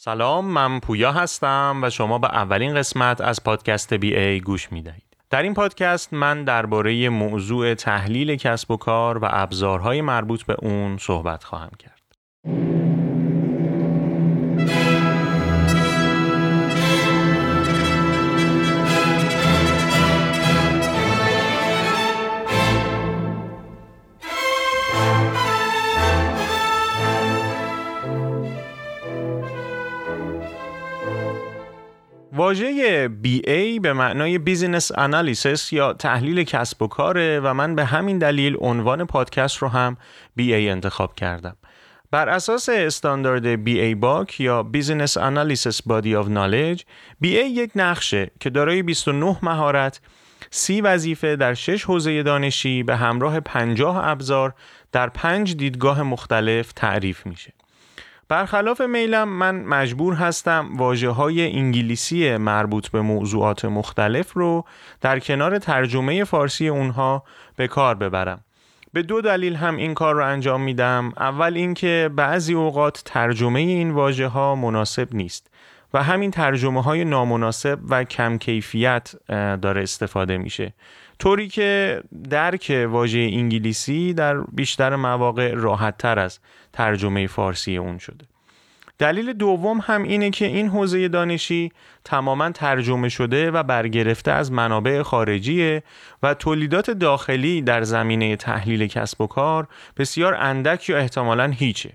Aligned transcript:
سلام 0.00 0.44
من 0.44 0.80
پویا 0.80 1.12
هستم 1.12 1.80
و 1.82 1.90
شما 1.90 2.18
به 2.18 2.28
اولین 2.28 2.74
قسمت 2.74 3.20
از 3.20 3.44
پادکست 3.44 3.94
بی 3.94 4.16
ای 4.16 4.40
گوش 4.40 4.72
می 4.72 4.82
دهید. 4.82 5.16
در 5.30 5.42
این 5.42 5.54
پادکست 5.54 6.12
من 6.12 6.44
درباره 6.44 7.08
موضوع 7.08 7.74
تحلیل 7.74 8.36
کسب 8.36 8.70
و 8.70 8.76
کار 8.76 9.18
و 9.18 9.28
ابزارهای 9.30 10.00
مربوط 10.00 10.42
به 10.42 10.56
اون 10.58 10.98
صحبت 10.98 11.44
خواهم 11.44 11.70
کرد. 11.78 11.97
واژه 32.48 33.10
BA 33.24 33.80
به 33.80 33.92
معنای 33.92 34.38
business 34.38 34.98
analysis 34.98 35.72
یا 35.72 35.92
تحلیل 35.92 36.44
کسب 36.44 36.82
و 36.82 36.86
کاره 36.86 37.40
و 37.40 37.54
من 37.54 37.74
به 37.74 37.84
همین 37.84 38.18
دلیل 38.18 38.56
عنوان 38.60 39.04
پادکست 39.04 39.56
رو 39.56 39.68
هم 39.68 39.96
BA 40.38 40.52
انتخاب 40.52 41.14
کردم. 41.14 41.56
بر 42.10 42.28
اساس 42.28 42.68
استاندارد 42.68 43.64
BABOK 43.64 44.40
یا 44.40 44.62
business 44.62 45.16
analysis 45.16 45.82
body 45.82 46.16
of 46.16 46.26
Knowledge 46.26 46.80
BA 47.24 47.44
یک 47.50 47.70
نقشه 47.76 48.30
که 48.40 48.50
دارای 48.50 48.82
29 48.82 49.36
مهارت 49.42 50.00
سی 50.50 50.80
وظیفه 50.80 51.36
در 51.36 51.54
6 51.54 51.84
حوزه 51.84 52.22
دانشی 52.22 52.82
به 52.82 52.96
همراه 52.96 53.40
50 53.40 54.08
ابزار 54.08 54.54
در 54.92 55.08
5 55.08 55.56
دیدگاه 55.56 56.02
مختلف 56.02 56.72
تعریف 56.72 57.26
میشه. 57.26 57.52
برخلاف 58.28 58.80
میلم 58.80 59.28
من 59.28 59.64
مجبور 59.64 60.14
هستم 60.14 60.68
واجه 60.76 61.08
های 61.08 61.56
انگلیسی 61.56 62.36
مربوط 62.36 62.88
به 62.88 63.00
موضوعات 63.00 63.64
مختلف 63.64 64.32
رو 64.32 64.64
در 65.00 65.18
کنار 65.18 65.58
ترجمه 65.58 66.24
فارسی 66.24 66.68
اونها 66.68 67.24
به 67.56 67.68
کار 67.68 67.94
ببرم. 67.94 68.40
به 68.92 69.02
دو 69.02 69.20
دلیل 69.20 69.54
هم 69.54 69.76
این 69.76 69.94
کار 69.94 70.14
رو 70.14 70.24
انجام 70.26 70.60
میدم. 70.60 71.12
اول 71.16 71.54
اینکه 71.56 72.10
بعضی 72.16 72.54
اوقات 72.54 73.02
ترجمه 73.04 73.60
این 73.60 73.90
واژه 73.90 74.26
ها 74.26 74.54
مناسب 74.54 75.14
نیست 75.14 75.50
و 75.94 76.02
همین 76.02 76.30
ترجمه 76.30 76.82
های 76.82 77.04
نامناسب 77.04 77.78
و 77.88 78.04
کم 78.04 78.38
کیفیت 78.38 79.14
داره 79.62 79.82
استفاده 79.82 80.38
میشه. 80.38 80.72
طوری 81.18 81.48
که 81.48 82.02
درک 82.30 82.86
واژه 82.90 83.18
انگلیسی 83.18 84.14
در 84.14 84.40
بیشتر 84.40 84.96
مواقع 84.96 85.54
راحت 85.54 85.98
تر 85.98 86.18
از 86.18 86.38
ترجمه 86.72 87.26
فارسی 87.26 87.76
اون 87.76 87.98
شده 87.98 88.26
دلیل 88.98 89.32
دوم 89.32 89.78
هم 89.78 90.02
اینه 90.02 90.30
که 90.30 90.46
این 90.46 90.68
حوزه 90.68 91.08
دانشی 91.08 91.72
تماما 92.04 92.50
ترجمه 92.50 93.08
شده 93.08 93.50
و 93.50 93.62
برگرفته 93.62 94.32
از 94.32 94.52
منابع 94.52 95.02
خارجیه 95.02 95.82
و 96.22 96.34
تولیدات 96.34 96.90
داخلی 96.90 97.62
در 97.62 97.82
زمینه 97.82 98.36
تحلیل 98.36 98.86
کسب 98.86 99.20
و 99.20 99.26
کار 99.26 99.68
بسیار 99.96 100.34
اندک 100.34 100.88
یا 100.88 100.98
احتمالا 100.98 101.46
هیچه 101.46 101.90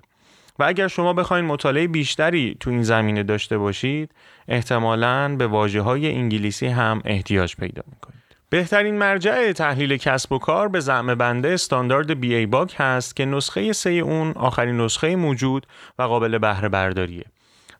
و 0.59 0.63
اگر 0.63 0.87
شما 0.87 1.13
بخواید 1.13 1.45
مطالعه 1.45 1.87
بیشتری 1.87 2.57
تو 2.59 2.69
این 2.69 2.83
زمینه 2.83 3.23
داشته 3.23 3.57
باشید 3.57 4.11
احتمالا 4.47 5.35
به 5.35 5.47
واجه 5.47 5.81
های 5.81 6.11
انگلیسی 6.11 6.67
هم 6.67 7.01
احتیاج 7.05 7.55
پیدا 7.55 7.83
می‌کنید 7.91 8.23
بهترین 8.49 8.97
مرجع 8.97 9.51
تحلیل 9.51 9.97
کسب 9.97 10.31
و 10.31 10.37
کار 10.37 10.67
به 10.67 10.79
زعم 10.79 11.15
بنده 11.15 11.49
استاندارد 11.49 12.19
بی 12.19 12.35
ای 12.35 12.45
باک 12.45 12.75
هست 12.77 13.15
که 13.15 13.25
نسخه 13.25 13.73
سه 13.73 13.89
اون 13.89 14.31
آخرین 14.31 14.77
نسخه 14.77 15.15
موجود 15.15 15.67
و 15.99 16.03
قابل 16.03 16.37
بهره 16.37 16.69
برداریه 16.69 17.25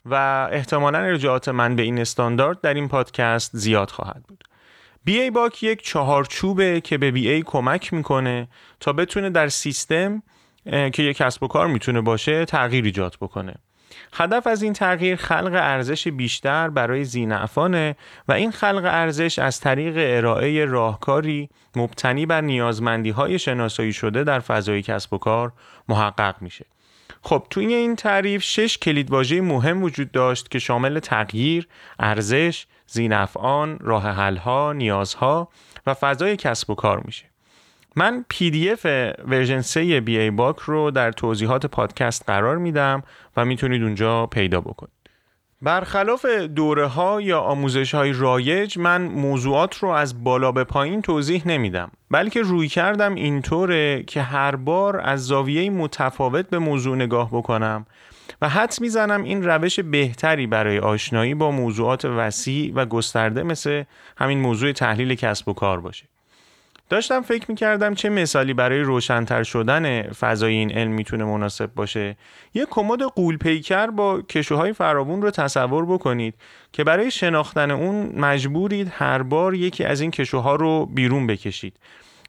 و 0.05 0.16
احتمالا 0.51 0.97
ارجاعات 0.97 1.50
من 1.50 1.75
به 1.75 1.81
این 1.81 2.00
استاندارد 2.00 2.61
در 2.61 2.73
این 2.73 2.88
پادکست 2.88 3.51
زیاد 3.53 3.90
خواهد 3.90 4.23
بود. 4.28 4.44
بی 5.05 5.22
ای 5.22 5.31
باک 5.31 5.63
یک 5.63 5.81
چهارچوبه 5.81 6.81
که 6.81 6.97
به 6.97 7.11
بی 7.11 7.29
ای 7.29 7.41
کمک 7.41 7.94
می‌کنه 7.94 8.47
تا 8.79 8.94
بتونه 8.94 9.29
در 9.29 9.47
سیستم 9.47 10.23
که 10.66 11.03
یک 11.03 11.18
کسب 11.18 11.44
و 11.44 11.47
کار 11.47 11.68
می‌تونه 11.68 12.01
باشه 12.01 12.46
تغییر 12.46 12.85
ایجاد 12.85 13.16
بکنه. 13.22 13.56
هدف 14.13 14.47
از 14.47 14.63
این 14.63 14.74
تغییر 14.74 15.16
خلق 15.16 15.51
ارزش 15.53 16.07
بیشتر 16.07 16.69
برای 16.69 17.03
زینعفانه 17.03 17.96
و 18.28 18.31
این 18.31 18.51
خلق 18.51 18.81
ارزش 18.85 19.40
از 19.40 19.59
طریق 19.59 19.94
ارائه 19.97 20.66
راهکاری 20.66 21.50
مبتنی 21.75 22.25
بر 22.25 22.41
نیازمندی 22.41 23.09
های 23.09 23.40
شناسایی 23.40 23.94
شده 23.94 24.23
در 24.23 24.40
فضای 24.40 24.81
کسب 24.81 25.13
و 25.13 25.18
کار 25.18 25.53
محقق 25.88 26.35
میشه. 26.41 26.66
خب 27.22 27.47
توی 27.50 27.73
این 27.73 27.96
تعریف 27.96 28.44
شش 28.44 28.78
کلیدواژه 28.78 29.41
مهم 29.41 29.84
وجود 29.84 30.12
داشت 30.12 30.52
که 30.52 30.59
شامل 30.59 31.00
تغییر، 31.00 31.68
ارزش، 32.00 32.66
ذینفعان، 32.88 33.79
راه 33.81 34.09
حلها، 34.09 34.73
نیازها 34.73 35.50
و 35.88 35.94
فضای 35.94 36.38
کسب 36.38 36.69
و 36.69 36.75
کار 36.75 37.02
میشه. 37.06 37.32
من 37.95 38.25
PDF 38.29 38.69
version 38.69 39.61
3 39.61 40.01
BABOK 40.01 40.59
رو 40.59 40.91
در 40.91 41.11
توضیحات 41.11 41.65
پادکست 41.65 42.23
قرار 42.27 42.57
میدم 42.57 43.03
و 43.37 43.45
می‌تونید 43.45 43.83
اونجا 43.83 44.25
پیدا 44.25 44.61
بکنید. 44.61 44.93
برخلاف 45.61 46.25
دوره 46.25 46.85
ها 46.85 47.21
یا 47.21 47.39
آموزش 47.39 47.95
های 47.95 48.13
رایج 48.13 48.77
من 48.77 49.01
موضوعات 49.01 49.77
رو 49.77 49.89
از 49.89 50.23
بالا 50.23 50.51
به 50.51 50.63
پایین 50.63 51.01
توضیح 51.01 51.47
نمیدم 51.47 51.91
بلکه 52.11 52.41
رویکردم 52.41 53.16
اینطوره 53.15 54.03
که 54.03 54.21
هر 54.21 54.55
بار 54.55 55.01
از 55.01 55.25
زاویه 55.27 55.69
متفاوت 55.69 56.49
به 56.49 56.59
موضوع 56.59 56.95
نگاه 56.95 57.29
بکنم 57.31 57.85
و 58.41 58.49
حد 58.49 58.77
می‌زنم 58.81 59.23
این 59.23 59.43
روش 59.43 59.79
بهتری 59.79 60.47
برای 60.47 60.79
آشنایی 60.79 61.33
با 61.33 61.51
موضوعات 61.51 62.05
وسیع 62.05 62.73
و 62.75 62.85
گسترده 62.85 63.43
مثل 63.43 63.83
همین 64.17 64.39
موضوع 64.39 64.71
تحلیل 64.71 65.15
کسب 65.15 65.49
و 65.49 65.53
کار 65.53 65.81
باشه. 65.81 66.05
داشتم 66.93 67.21
فکر 67.21 67.45
می‌کردم 67.49 67.93
چه 67.93 68.09
مثالی 68.09 68.53
برای 68.53 68.79
روشنتر 68.79 69.43
شدن 69.43 70.01
فضای 70.01 70.53
این 70.53 70.71
علم 70.71 70.91
می‌تونه 70.91 71.23
مناسب 71.25 71.73
باشه. 71.75 72.17
یه 72.53 72.65
کمد 72.69 73.01
قول 73.01 73.37
پیکر 73.37 73.87
با 73.87 74.21
کشوهای 74.21 74.73
فراوون 74.73 75.21
رو 75.21 75.31
تصور 75.31 75.85
بکنید 75.85 76.35
که 76.71 76.83
برای 76.83 77.11
شناختن 77.11 77.71
اون 77.71 78.19
مجبورید 78.19 78.91
هر 78.93 79.23
بار 79.23 79.55
یکی 79.55 79.83
از 79.83 80.01
این 80.01 80.11
کشوها 80.11 80.55
رو 80.55 80.85
بیرون 80.85 81.27
بکشید 81.27 81.79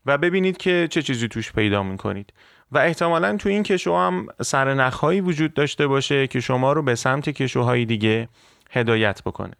و 0.06 0.18
ببینید 0.18 0.56
که 0.56 0.88
چه 0.90 1.02
چیزی 1.02 1.28
توش 1.28 1.52
پیدا 1.52 1.82
می‌کنید. 1.82 2.32
و 2.72 2.78
احتمالا 2.78 3.36
تو 3.36 3.48
این 3.48 3.62
کشو 3.62 3.96
هم 3.96 4.26
سرنخهایی 4.42 5.20
وجود 5.20 5.54
داشته 5.54 5.86
باشه 5.86 6.26
که 6.26 6.40
شما 6.40 6.72
رو 6.72 6.82
به 6.82 6.94
سمت 6.94 7.28
کشوهای 7.28 7.84
دیگه 7.84 8.28
هدایت 8.70 9.22
بکنه. 9.22 9.54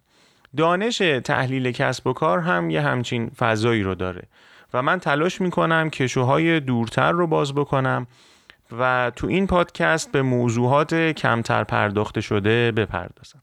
دانش 0.57 0.99
تحلیل 1.25 1.73
کسب 1.73 2.07
و 2.07 2.13
کار 2.13 2.39
هم 2.39 2.71
یه 2.71 2.81
همچین 2.81 3.31
فضایی 3.39 3.83
رو 3.83 3.95
داره. 3.95 4.23
و 4.75 4.83
من 4.83 5.01
تلاش 5.01 5.41
می‌کنم 5.41 5.91
کشوهای 5.91 6.61
دورتر 6.61 7.13
رو 7.13 7.27
باز 7.27 7.55
بکنم 7.55 8.07
و 8.79 9.13
تو 9.17 9.27
این 9.27 9.47
پادکست 9.47 10.13
به 10.13 10.23
موضوعات 10.23 10.95
کمتر 10.95 11.65
پرداخته 11.65 12.21
شده 12.21 12.73
بپردازم. 12.73 13.43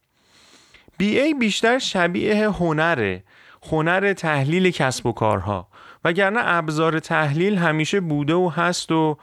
بی 0.98 1.20
ای 1.20 1.34
بیشتر 1.34 1.80
شبیه 1.80 2.50
هنره 2.50 3.24
هنر 3.72 4.14
تحلیل 4.14 4.72
کسب 4.72 5.06
و 5.06 5.12
کارها 5.12 5.68
وگرنه 6.06 6.40
ابزار 6.44 7.00
تحلیل 7.00 7.58
همیشه 7.58 8.00
بوده 8.00 8.34
و 8.34 8.50
هست 8.56 8.92
و 8.92 9.18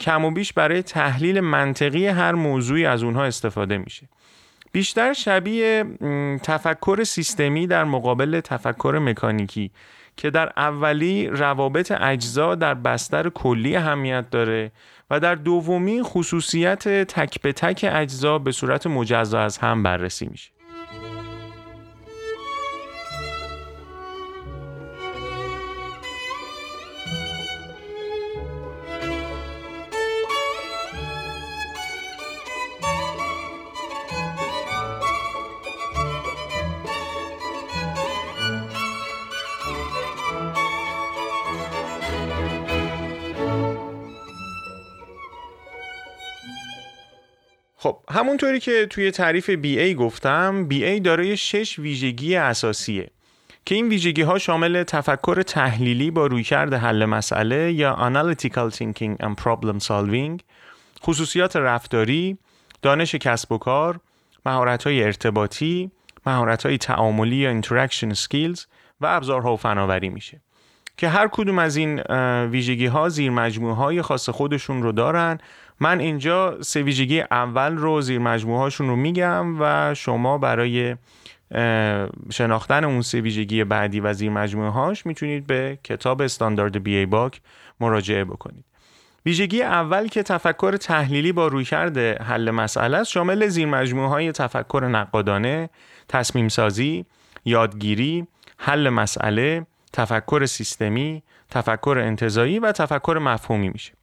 کم 0.00 0.24
و 0.24 0.30
بیش 0.30 0.52
برای 0.52 0.82
تحلیل 0.82 1.40
منطقی 1.40 2.06
هر 2.06 2.32
موضوعی 2.32 2.86
از 2.86 3.02
اونها 3.02 3.24
استفاده 3.24 3.78
میشه. 3.78 4.08
بیشتر 4.72 5.12
شبیه 5.12 5.84
تفکر 6.42 7.04
سیستمی 7.04 7.66
در 7.66 7.84
مقابل 7.84 8.40
تفکر 8.40 8.98
مکانیکی 9.02 9.70
که 10.18 10.30
در 10.30 10.52
اولی 10.56 11.26
روابط 11.26 11.92
اجزا 11.92 12.54
در 12.54 12.74
بستر 12.74 13.28
کلی 13.28 13.76
اهمیت 13.76 14.30
داره 14.30 14.72
و 15.10 15.20
در 15.20 15.34
دومی 15.34 16.02
خصوصیت 16.02 16.88
تک 16.88 17.40
به 17.40 17.52
تک 17.52 17.86
اجزا 17.92 18.38
به 18.38 18.52
صورت 18.52 18.86
مجزا 18.86 19.40
از 19.40 19.58
هم 19.58 19.82
بررسی 19.82 20.26
میشه. 20.26 20.57
خب 47.80 47.98
همونطوری 48.10 48.60
که 48.60 48.86
توی 48.90 49.10
تعریف 49.10 49.50
BA 49.50 49.94
گفتم 49.94 50.68
BA 50.70 51.00
دارای 51.00 51.36
شش 51.36 51.78
ویژگی 51.78 52.36
اساسیه 52.36 53.10
که 53.64 53.74
این 53.74 53.88
ویژگی 53.88 54.22
ها 54.22 54.38
شامل 54.38 54.82
تفکر 54.82 55.42
تحلیلی 55.42 56.10
با 56.10 56.26
رویکرد 56.26 56.74
حل 56.74 57.04
مسئله 57.04 57.72
یا 57.72 57.96
Analytical 57.96 58.74
Thinking 58.74 59.22
and 59.22 59.42
Problem 59.42 59.84
Solving 59.88 60.42
خصوصیات 61.02 61.56
رفتاری، 61.56 62.38
دانش 62.82 63.14
کسب 63.14 63.52
و 63.52 63.58
کار، 63.58 64.00
مهارت 64.46 64.84
های 64.84 65.02
ارتباطی، 65.02 65.90
مهارت 66.26 66.66
های 66.66 66.78
تعاملی 66.78 67.36
یا 67.36 67.60
interaction 67.60 68.14
skills 68.14 68.60
و 69.00 69.06
ابزارها 69.06 69.52
و 69.52 69.56
فناوری 69.56 70.08
میشه 70.08 70.40
که 70.96 71.08
هر 71.08 71.28
کدوم 71.28 71.58
از 71.58 71.76
این 71.76 72.00
ویژگی 72.50 72.86
ها 72.86 73.08
زیر 73.08 73.30
مجموعه 73.30 73.74
های 73.74 74.02
خاص 74.02 74.28
خودشون 74.28 74.82
رو 74.82 74.92
دارن 74.92 75.38
من 75.80 76.00
اینجا 76.00 76.62
سه 76.62 76.82
ویژگی 76.82 77.20
اول 77.20 77.76
رو 77.76 78.00
زیر 78.00 78.18
مجموعه 78.18 78.70
رو 78.78 78.96
میگم 78.96 79.60
و 79.60 79.94
شما 79.94 80.38
برای 80.38 80.96
شناختن 82.30 82.84
اون 82.84 83.02
سه 83.02 83.20
ویژگی 83.20 83.64
بعدی 83.64 84.00
و 84.00 84.12
زیر 84.12 84.30
مجموعه 84.30 84.94
می‌تونید 85.04 85.46
به 85.46 85.78
کتاب 85.84 86.22
استاندارد 86.22 86.82
بی 86.82 86.96
ای 86.96 87.06
باک 87.06 87.40
مراجعه 87.80 88.24
بکنید 88.24 88.64
ویژگی 89.26 89.62
اول 89.62 90.08
که 90.08 90.22
تفکر 90.22 90.76
تحلیلی 90.76 91.32
با 91.32 91.46
رویکرد 91.46 91.98
حل 91.98 92.50
مسئله 92.50 92.96
است 92.96 93.10
شامل 93.10 93.48
زیر 93.48 93.66
مجموعه 93.66 94.08
های 94.08 94.32
تفکر 94.32 94.88
نقادانه، 94.92 95.70
تصمیم 96.08 96.48
سازی، 96.48 97.04
یادگیری، 97.44 98.26
حل 98.58 98.88
مسئله، 98.88 99.66
تفکر 99.92 100.46
سیستمی، 100.46 101.22
تفکر 101.50 101.98
انتظایی 102.04 102.58
و 102.58 102.72
تفکر 102.72 103.18
مفهومی 103.18 103.68
میشه. 103.68 103.97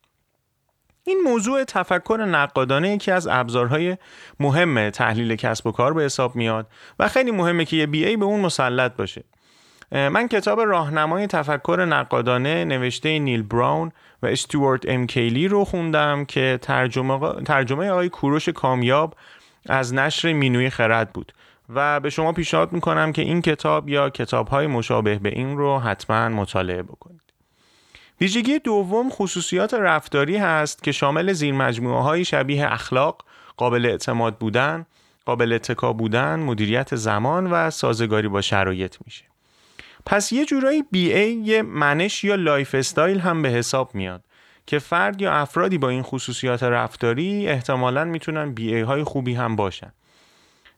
این 1.07 1.21
موضوع 1.25 1.63
تفکر 1.63 2.25
نقادانه 2.29 2.89
یکی 2.89 3.11
از 3.11 3.27
ابزارهای 3.27 3.97
مهم 4.39 4.89
تحلیل 4.89 5.35
کسب 5.35 5.67
و 5.67 5.71
کار 5.71 5.93
به 5.93 6.03
حساب 6.03 6.35
میاد 6.35 6.67
و 6.99 7.07
خیلی 7.07 7.31
مهمه 7.31 7.65
که 7.65 7.75
یه 7.75 7.85
بی 7.85 8.05
ای 8.05 8.17
به 8.17 8.25
اون 8.25 8.39
مسلط 8.39 8.95
باشه. 8.95 9.23
من 9.91 10.27
کتاب 10.27 10.59
راهنمای 10.59 11.27
تفکر 11.27 11.85
نقادانه 11.89 12.65
نوشته 12.65 13.19
نیل 13.19 13.43
براون 13.43 13.91
و 14.23 14.25
استوارت 14.25 14.81
ام 14.87 15.07
کیلی 15.07 15.47
رو 15.47 15.65
خوندم 15.65 16.25
که 16.25 16.59
ترجمه, 16.61 17.43
ترجمه 17.43 17.89
آقای 17.89 18.09
کوروش 18.09 18.49
کامیاب 18.49 19.15
از 19.69 19.93
نشر 19.93 20.33
مینوی 20.33 20.69
خرد 20.69 21.13
بود 21.13 21.33
و 21.69 21.99
به 21.99 22.09
شما 22.09 22.31
پیشنهاد 22.31 22.73
می‌کنم 22.73 23.11
که 23.11 23.21
این 23.21 23.41
کتاب 23.41 23.89
یا 23.89 24.09
کتاب 24.09 24.47
های 24.47 24.67
مشابه 24.67 25.19
به 25.19 25.29
این 25.29 25.57
رو 25.57 25.79
حتما 25.79 26.29
مطالعه 26.29 26.83
بکنید. 26.83 27.24
ویژگی 28.21 28.59
دوم 28.59 29.09
خصوصیات 29.09 29.73
رفتاری 29.73 30.37
هست 30.37 30.83
که 30.83 30.91
شامل 30.91 31.33
زیر 31.33 31.53
مجموعه 31.53 32.01
های 32.01 32.25
شبیه 32.25 32.73
اخلاق، 32.73 33.25
قابل 33.57 33.85
اعتماد 33.85 34.37
بودن، 34.37 34.85
قابل 35.25 35.53
اتکا 35.53 35.93
بودن، 35.93 36.39
مدیریت 36.39 36.95
زمان 36.95 37.51
و 37.51 37.69
سازگاری 37.69 38.27
با 38.27 38.41
شرایط 38.41 38.95
میشه. 39.05 39.25
پس 40.05 40.31
یه 40.31 40.45
جورایی 40.45 40.83
BA 40.91 41.33
یه 41.33 41.61
منش 41.61 42.23
یا 42.23 42.35
lifestyle 42.35 43.19
هم 43.19 43.41
به 43.41 43.49
حساب 43.49 43.95
میاد 43.95 44.23
که 44.65 44.79
فرد 44.79 45.21
یا 45.21 45.33
افرادی 45.33 45.77
با 45.77 45.89
این 45.89 46.03
خصوصیات 46.03 46.63
رفتاری 46.63 47.47
احتمالا 47.47 48.05
می‌تونن 48.05 48.53
BA 48.53 48.81
های 48.81 49.03
خوبی 49.03 49.33
هم 49.33 49.55
باشن. 49.55 49.91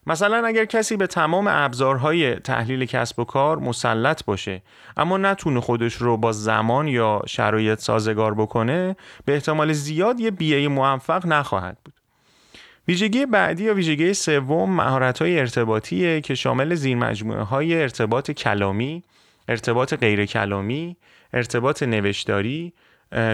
مثلا 0.08 0.48
اگر 0.48 0.66
کسی 0.66 0.98
به 0.98 1.08
تمام 1.08 1.48
ابزارهای 1.48 2.36
تحلیل 2.36 2.86
کسب 2.86 3.20
و 3.20 3.24
کار 3.24 3.60
مسلط 3.60 4.26
باشه 4.26 4.62
اما 4.98 5.18
نتونه 5.18 5.60
خودش 5.60 5.94
رو 5.94 6.18
با 6.18 6.32
زمان 6.32 6.88
یا 6.88 7.22
شرایط 7.28 7.80
سازگار 7.80 8.34
بکنه 8.34 8.96
به 9.26 9.34
احتمال 9.34 9.74
زیاد 9.74 10.20
یه 10.20 10.32
بیه 10.32 10.68
موفق 10.68 11.26
نخواهد 11.26 11.78
بود 11.86 11.94
ویژگی 12.88 13.26
بعدی 13.26 13.64
یا 13.64 13.74
ویژگی 13.74 14.14
سوم 14.14 14.76
مهارت 14.76 15.22
های 15.22 15.40
ارتباطیه 15.40 16.22
که 16.22 16.36
شامل 16.36 16.76
زیر 16.76 16.98
مجموعه 16.98 17.42
های 17.42 17.82
ارتباط 17.82 18.32
کلامی، 18.32 19.04
ارتباط 19.48 19.94
غیر 19.94 20.26
کلامی، 20.26 20.98
ارتباط 21.34 21.84
نوشتاری، 21.84 22.74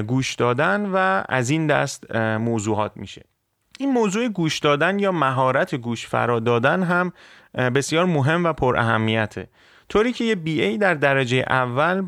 گوش 0.08 0.36
دادن 0.36 0.90
و 0.94 1.24
از 1.30 1.50
این 1.50 1.68
دست 1.68 2.16
موضوعات 2.16 2.92
میشه. 2.96 3.33
این 3.80 3.92
موضوع 3.92 4.28
گوش 4.28 4.60
دادن 4.60 5.00
یا 5.00 5.12
مهارت 5.12 5.76
گوش 5.76 6.08
فرا 6.08 6.40
دادن 6.40 6.84
هم 6.84 7.14
بسیار 7.56 8.06
مهم 8.06 8.44
و 8.44 8.54
پر 8.54 8.78
اهمیته. 8.78 9.48
طوری 9.90 10.14
که 10.14 10.24
یه 10.24 10.36
بی 10.36 10.62
ای 10.62 10.78
در 10.78 10.94
درجه 10.94 11.46
اول 11.50 12.02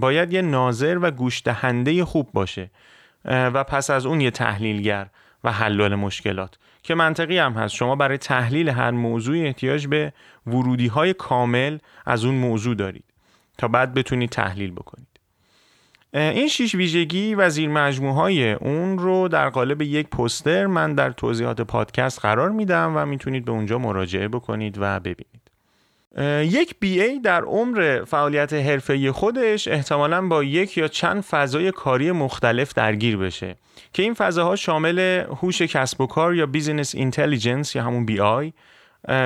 باید 0.00 0.32
یه 0.32 0.42
ناظر 0.42 0.98
و 1.02 1.10
گوش 1.10 1.42
دهنده 1.44 2.04
خوب 2.04 2.32
باشه 2.32 2.70
و 3.24 3.64
پس 3.64 3.90
از 3.90 4.06
اون 4.06 4.20
یه 4.20 4.30
تحلیلگر 4.30 5.06
و 5.44 5.52
حلال 5.52 5.94
مشکلات. 5.94 6.58
که 6.82 6.94
منطقی 6.94 7.38
هم 7.38 7.52
هست. 7.52 7.74
شما 7.74 7.96
برای 7.96 8.18
تحلیل 8.18 8.68
هر 8.68 8.90
موضوعی 8.90 9.46
احتیاج 9.46 9.86
به 9.86 10.12
ورودی 10.46 10.86
های 10.86 11.14
کامل 11.14 11.78
از 12.06 12.24
اون 12.24 12.34
موضوع 12.34 12.74
دارید. 12.74 13.04
تا 13.58 13.68
بعد 13.68 13.94
بتونید 13.94 14.30
تحلیل 14.30 14.70
بکنید 14.70 15.11
این 16.14 16.48
شیش 16.48 16.74
ویژگی 16.74 17.34
و 17.34 17.50
زیر 17.50 17.70
های 18.00 18.52
اون 18.52 18.98
رو 18.98 19.28
در 19.28 19.48
قالب 19.48 19.82
یک 19.82 20.08
پوستر 20.08 20.66
من 20.66 20.94
در 20.94 21.10
توضیحات 21.10 21.60
پادکست 21.60 22.20
قرار 22.20 22.50
میدم 22.50 22.92
و 22.96 23.06
می‌تونید 23.06 23.44
به 23.44 23.52
اونجا 23.52 23.78
مراجعه 23.78 24.28
بکنید 24.28 24.76
و 24.80 25.00
ببینید. 25.00 25.42
یک 26.52 26.74
BA 26.80 27.18
در 27.18 27.42
عمر 27.42 28.04
فعالیت 28.04 28.52
حرفه 28.52 29.12
خودش 29.12 29.68
احتمالا 29.68 30.28
با 30.28 30.44
یک 30.44 30.78
یا 30.78 30.88
چند 30.88 31.22
فضای 31.22 31.72
کاری 31.72 32.12
مختلف 32.12 32.74
درگیر 32.74 33.16
بشه 33.16 33.56
که 33.92 34.02
این 34.02 34.14
فضاها 34.14 34.56
شامل 34.56 34.98
هوش 35.42 35.62
کسب 35.62 36.00
و 36.00 36.06
کار 36.06 36.34
یا 36.34 36.46
business 36.46 36.94
intelligence 36.94 37.76
یا 37.76 37.82
همون 37.82 38.06
BI 38.06 38.52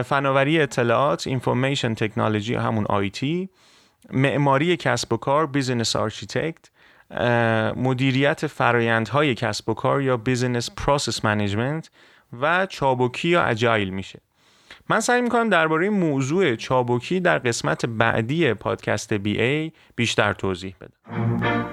فناوری 0.04 0.60
اطلاعات 0.60 1.26
information 1.26 1.94
technology 1.94 2.52
یا 2.52 2.60
همون 2.60 2.86
IT 2.86 3.48
معماری 4.12 4.76
کسب 4.76 5.12
و 5.12 5.16
کار 5.16 5.46
business 5.46 5.96
architect 5.96 6.70
مدیریت 7.76 8.46
فرایندهای 8.46 9.34
کسب 9.34 9.68
و 9.68 9.74
کار 9.74 10.02
یا 10.02 10.16
business 10.16 10.70
process 10.70 11.24
management 11.24 11.90
و 12.40 12.66
چابکی 12.66 13.28
یا 13.28 13.44
اجایل 13.44 13.90
میشه. 13.90 14.20
من 14.88 15.00
سعی 15.00 15.22
می‌کنم 15.22 15.48
درباره 15.48 15.90
موضوع 15.90 16.56
چابکی 16.56 17.20
در 17.20 17.38
قسمت 17.38 17.86
بعدی 17.86 18.54
پادکست 18.54 19.14
بی 19.14 19.42
ای 19.42 19.72
بیشتر 19.96 20.32
توضیح 20.32 20.74
بدم. 20.80 21.65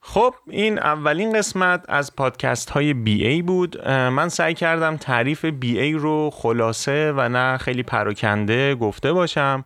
خب 0.00 0.34
این 0.46 0.78
اولین 0.78 1.32
قسمت 1.32 1.84
از 1.88 2.16
پادکست 2.16 2.70
های 2.70 2.94
بی 2.94 3.26
ای 3.26 3.42
بود. 3.42 3.88
من 3.88 4.28
سعی 4.28 4.54
کردم 4.54 4.96
تعریف 4.96 5.44
بی 5.44 5.78
ای 5.78 5.92
رو 5.92 6.30
خلاصه 6.30 7.12
و 7.16 7.28
نه 7.28 7.56
خیلی 7.56 7.82
پراکنده 7.82 8.74
گفته 8.74 9.12
باشم. 9.12 9.64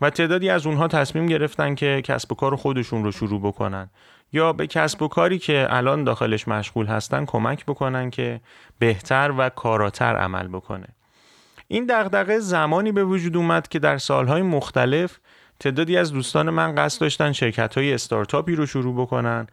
و 0.00 0.10
تعدادی 0.10 0.50
از 0.50 0.66
اونها 0.66 0.88
تصمیم 0.88 1.26
گرفتن 1.26 1.74
که 1.74 2.02
کسب 2.04 2.32
و 2.32 2.34
کار 2.34 2.56
خودشون 2.56 3.04
رو 3.04 3.12
شروع 3.12 3.40
بکنن 3.40 3.90
یا 4.32 4.52
به 4.52 4.66
کسب 4.66 5.02
و 5.02 5.08
کاری 5.08 5.38
که 5.38 5.66
الان 5.70 6.04
داخلش 6.04 6.48
مشغول 6.48 6.86
هستن 6.86 7.24
کمک 7.24 7.64
بکنن 7.64 8.10
که 8.10 8.40
بهتر 8.78 9.32
و 9.38 9.48
کاراتر 9.48 10.16
عمل 10.16 10.48
بکنه. 10.48 10.88
این 11.68 11.86
دغدغه 11.88 12.38
زمانی 12.38 12.92
به 12.92 13.04
وجود 13.04 13.36
اومد 13.36 13.68
که 13.68 13.78
در 13.78 13.98
سالهای 13.98 14.42
مختلف 14.42 15.18
تعدادی 15.60 15.96
از 15.96 16.12
دوستان 16.12 16.50
من 16.50 16.74
قصد 16.74 17.00
داشتن 17.00 17.32
شرکت 17.32 17.78
های 17.78 17.94
استارتاپی 17.94 18.54
رو 18.54 18.66
شروع 18.66 19.02
بکنن 19.02 19.46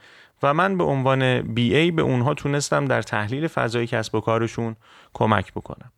و 0.44 0.54
من 0.54 0.78
به 0.78 0.84
عنوان 0.84 1.42
بی 1.42 1.76
ای 1.76 1.92
به 1.92 2.02
اونها 2.02 2.34
تونستم 2.34 2.86
در 2.86 3.02
تحلیل 3.02 3.48
فضای 3.48 3.88
کسب 3.88 4.16
و 4.16 4.22
کارشون 4.22 4.76
کمک 5.14 5.52
بکنم. 5.54 5.92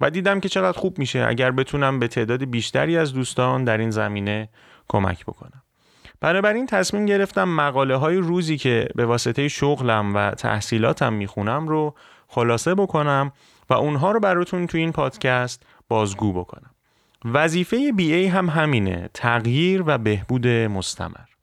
و 0.00 0.10
دیدم 0.10 0.40
که 0.40 0.48
چقدر 0.48 0.78
خوب 0.78 0.98
میشه 0.98 1.26
اگر 1.28 1.50
بتونم 1.50 1.98
به 1.98 2.08
تعداد 2.08 2.44
بیشتری 2.44 2.96
از 2.96 3.12
دوستان 3.12 3.64
در 3.64 3.78
این 3.78 3.90
زمینه 3.90 4.48
کمک 4.88 5.24
بکنم. 5.24 5.62
بنابراین 6.20 6.66
تصمیم 6.66 7.06
گرفتم 7.06 7.48
مقاله 7.48 7.96
های 7.96 8.16
روزی 8.16 8.56
که 8.56 8.88
به 8.94 9.06
واسطه 9.06 9.48
شغلم 9.48 10.14
و 10.14 10.30
تحصیلاتم 10.30 11.12
می‌خونم 11.12 11.68
رو 11.68 11.94
خلاصه 12.28 12.74
بکنم 12.74 13.32
و 13.70 13.74
اونها 13.74 14.10
رو 14.10 14.20
براتون 14.20 14.66
تو 14.66 14.78
این 14.78 14.92
پادکست 14.92 15.62
بازگو 15.88 16.32
بکنم. 16.32 16.73
وظیفه 17.24 17.92
بی 17.92 18.12
ای 18.12 18.26
هم 18.26 18.48
همینه 18.50 19.10
تغییر 19.14 19.82
و 19.86 19.98
بهبود 19.98 20.46
مستمر. 20.46 21.33